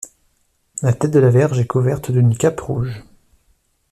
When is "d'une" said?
2.11-2.35